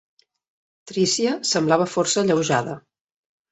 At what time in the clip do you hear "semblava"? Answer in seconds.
1.51-1.89